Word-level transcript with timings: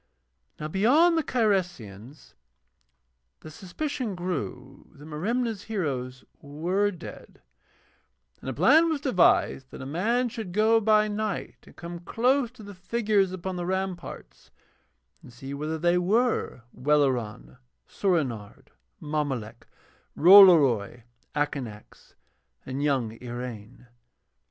Now 0.59 0.67
beyond 0.67 1.15
the 1.15 1.23
Cyresians 1.23 2.33
the 3.41 3.51
suspicion 3.51 4.15
grew 4.15 4.89
that 4.95 5.05
Merimna's 5.05 5.65
heroes 5.65 6.23
were 6.41 6.89
dead, 6.89 7.39
and 8.41 8.49
a 8.49 8.53
plan 8.55 8.89
was 8.89 8.99
devised 8.99 9.69
that 9.69 9.79
a 9.83 9.85
man 9.85 10.27
should 10.27 10.53
go 10.53 10.79
by 10.81 11.07
night 11.07 11.57
and 11.67 11.75
come 11.75 11.99
close 11.99 12.49
to 12.53 12.63
the 12.63 12.73
figures 12.73 13.31
upon 13.31 13.57
the 13.57 13.65
ramparts 13.67 14.49
and 15.21 15.31
see 15.31 15.53
whether 15.53 15.77
they 15.77 15.99
were 15.99 16.63
Welleran, 16.75 17.57
Soorenard, 17.87 18.71
Mommolek, 18.99 19.67
Rollory, 20.17 21.03
Akanax, 21.35 22.15
and 22.65 22.81
young 22.81 23.21
Iraine. 23.21 23.85